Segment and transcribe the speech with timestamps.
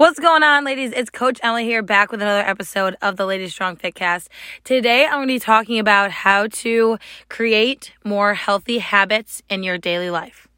[0.00, 0.92] What's going on, ladies?
[0.92, 4.28] It's Coach Emily here, back with another episode of the Ladies Strong Fitcast.
[4.64, 6.96] Today, I'm going to be talking about how to
[7.28, 10.48] create more healthy habits in your daily life.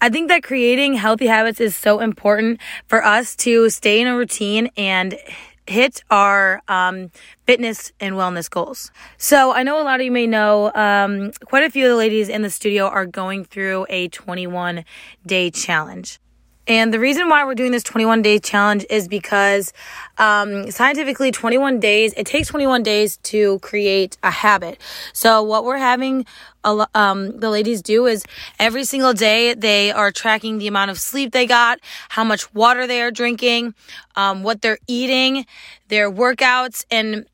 [0.00, 4.16] I think that creating healthy habits is so important for us to stay in a
[4.16, 5.18] routine and
[5.66, 7.10] hit our um,
[7.46, 8.90] fitness and wellness goals.
[9.18, 11.96] So I know a lot of you may know um, quite a few of the
[11.96, 14.86] ladies in the studio are going through a 21
[15.26, 16.21] day challenge.
[16.68, 19.72] And the reason why we're doing this 21 day challenge is because
[20.18, 24.78] um, scientifically, 21 days, it takes 21 days to create a habit.
[25.12, 26.24] So, what we're having
[26.64, 28.24] um, the ladies do is
[28.60, 32.86] every single day they are tracking the amount of sleep they got, how much water
[32.86, 33.74] they are drinking,
[34.14, 35.46] um, what they're eating,
[35.88, 37.26] their workouts, and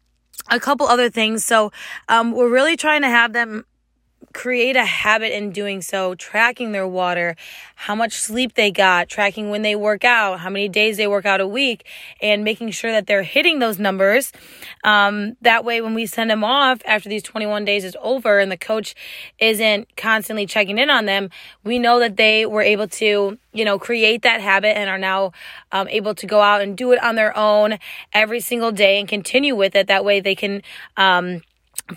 [0.50, 1.44] a couple other things.
[1.44, 1.70] So,
[2.08, 3.66] um, we're really trying to have them
[4.38, 7.34] create a habit in doing so, tracking their water,
[7.74, 11.26] how much sleep they got, tracking when they work out, how many days they work
[11.26, 11.84] out a week,
[12.22, 14.30] and making sure that they're hitting those numbers.
[14.84, 18.52] Um, that way, when we send them off after these 21 days is over and
[18.52, 18.94] the coach
[19.40, 21.30] isn't constantly checking in on them,
[21.64, 25.32] we know that they were able to, you know, create that habit and are now
[25.72, 27.76] um, able to go out and do it on their own
[28.12, 29.88] every single day and continue with it.
[29.88, 30.62] That way, they can,
[30.96, 31.42] um,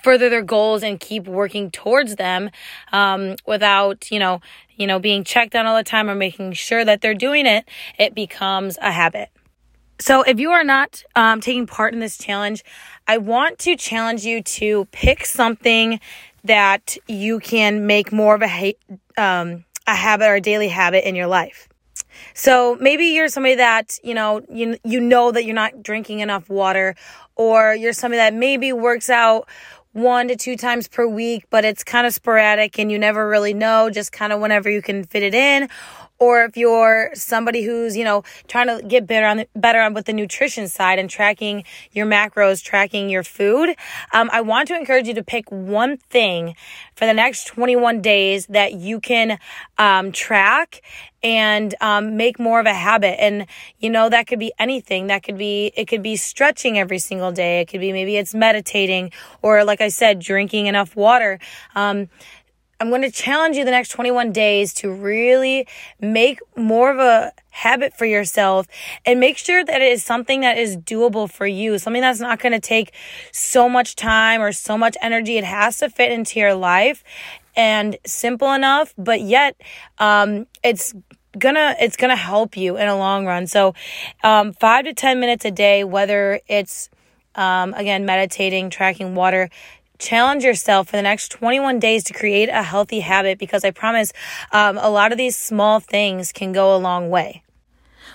[0.03, 2.49] further their goals and keep working towards them
[2.91, 4.41] um, without you know
[4.75, 7.67] you know being checked on all the time or making sure that they're doing it
[7.97, 9.29] it becomes a habit.
[9.99, 12.63] So if you are not um, taking part in this challenge
[13.07, 15.99] i want to challenge you to pick something
[16.43, 21.07] that you can make more of a ha- um, a habit or a daily habit
[21.07, 21.67] in your life.
[22.33, 26.49] So maybe you're somebody that, you know, you, you know that you're not drinking enough
[26.49, 26.95] water
[27.35, 29.47] or you're somebody that maybe works out
[29.93, 33.53] one to two times per week, but it's kind of sporadic and you never really
[33.53, 35.69] know, just kind of whenever you can fit it in
[36.21, 39.93] or if you're somebody who's you know trying to get better on the, better on
[39.93, 43.75] with the nutrition side and tracking your macros tracking your food
[44.13, 46.55] um, i want to encourage you to pick one thing
[46.95, 49.39] for the next 21 days that you can
[49.77, 50.81] um, track
[51.23, 53.21] and um, make more of a habit.
[53.21, 53.45] And
[53.79, 55.07] you know that could be anything.
[55.07, 57.61] That could be it could be stretching every single day.
[57.61, 61.39] It could be maybe it's meditating or like i said drinking enough water.
[61.75, 62.09] Um,
[62.81, 65.67] I'm going to challenge you the next 21 days to really
[65.99, 68.67] make more of a habit for yourself
[69.05, 72.39] and make sure that it is something that is doable for you, something that's not
[72.39, 72.91] going to take
[73.31, 75.37] so much time or so much energy.
[75.37, 77.03] It has to fit into your life
[77.55, 79.61] and simple enough, but yet
[79.99, 80.95] um, it's
[81.37, 83.45] gonna it's gonna help you in a long run.
[83.45, 83.75] So
[84.23, 86.89] um, five to ten minutes a day, whether it's
[87.35, 89.49] um, again meditating, tracking water,
[90.01, 94.11] challenge yourself for the next 21 days to create a healthy habit because I promise
[94.51, 97.43] um, a lot of these small things can go a long way.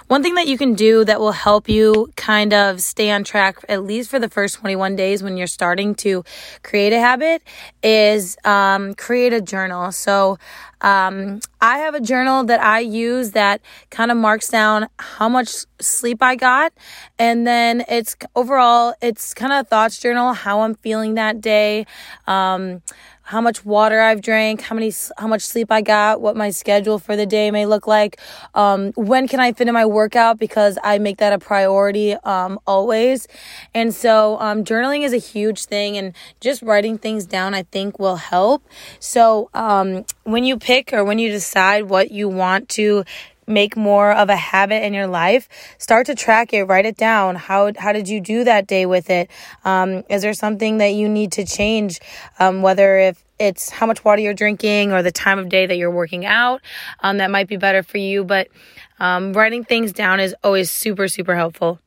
[0.08, 3.56] One thing that you can do that will help you kind of stay on track,
[3.68, 6.22] at least for the first 21 days when you're starting to
[6.62, 7.42] create a habit,
[7.82, 9.90] is um, create a journal.
[9.90, 10.38] So,
[10.80, 15.48] um, I have a journal that I use that kind of marks down how much
[15.80, 16.72] sleep I got.
[17.18, 21.86] And then it's overall, it's kind of thoughts journal, how I'm feeling that day.
[22.28, 22.82] Um,
[23.26, 27.00] how much water I've drank, how many, how much sleep I got, what my schedule
[27.00, 28.20] for the day may look like.
[28.54, 30.38] Um, when can I fit in my workout?
[30.38, 33.26] Because I make that a priority, um, always.
[33.74, 37.98] And so, um, journaling is a huge thing and just writing things down, I think
[37.98, 38.64] will help.
[39.00, 43.04] So, um, when you pick or when you decide what you want to
[43.46, 45.48] make more of a habit in your life,
[45.78, 47.36] start to track it, write it down.
[47.36, 49.30] How, how did you do that day with it?
[49.64, 52.00] Um, is there something that you need to change?
[52.38, 55.76] Um, whether if it's how much water you're drinking or the time of day that
[55.76, 56.60] you're working out,
[57.00, 58.24] um, that might be better for you.
[58.24, 58.48] But,
[58.98, 61.80] um, writing things down is always super, super helpful.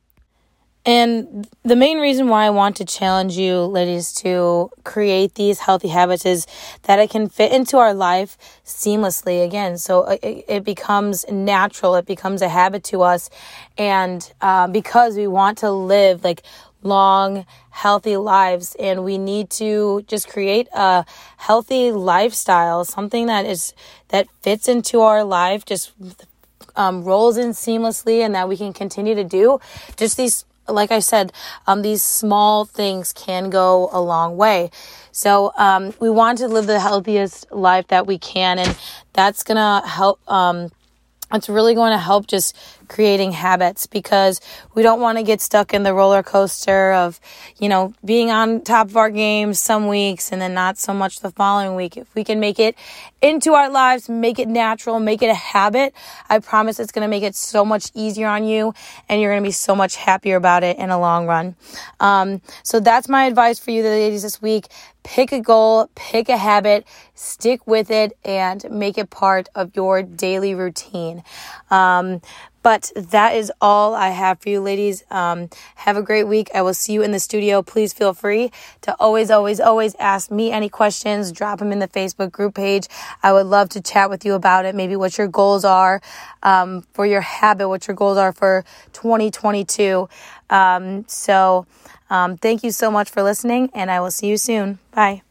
[0.86, 5.88] And the main reason why I want to challenge you, ladies, to create these healthy
[5.88, 6.46] habits is
[6.84, 9.76] that it can fit into our life seamlessly again.
[9.76, 13.28] So uh, it, it becomes natural, it becomes a habit to us.
[13.76, 16.42] And uh, because we want to live like
[16.82, 21.04] long, healthy lives, and we need to just create a
[21.36, 23.74] healthy lifestyle, something that is
[24.08, 25.92] that fits into our life, just
[26.74, 29.60] um, rolls in seamlessly, and that we can continue to do.
[29.96, 31.32] Just these like I said,
[31.66, 34.70] um, these small things can go a long way.
[35.12, 38.76] So um, we want to live the healthiest life that we can, and
[39.12, 40.20] that's gonna help.
[40.30, 40.70] Um,
[41.32, 42.56] it's really going to help just
[42.90, 44.40] creating habits because
[44.74, 47.20] we don't want to get stuck in the roller coaster of,
[47.58, 51.20] you know, being on top of our games some weeks and then not so much
[51.20, 51.96] the following week.
[51.96, 52.76] If we can make it
[53.22, 55.94] into our lives, make it natural, make it a habit.
[56.28, 58.74] I promise it's going to make it so much easier on you
[59.08, 61.54] and you're going to be so much happier about it in a long run.
[62.00, 64.66] Um, so that's my advice for you, the ladies, this week.
[65.02, 70.02] Pick a goal, pick a habit, stick with it, and make it part of your
[70.02, 71.22] daily routine.
[71.70, 72.20] Um,
[72.62, 75.04] but that is all I have for you, ladies.
[75.10, 76.50] Um, have a great week.
[76.54, 77.62] I will see you in the studio.
[77.62, 78.50] Please feel free
[78.82, 81.32] to always, always, always ask me any questions.
[81.32, 82.86] Drop them in the Facebook group page.
[83.22, 84.74] I would love to chat with you about it.
[84.74, 86.00] Maybe what your goals are
[86.42, 90.08] um, for your habit, what your goals are for 2022.
[90.50, 91.66] Um, so,
[92.10, 94.80] um, thank you so much for listening, and I will see you soon.
[94.90, 95.22] Bye.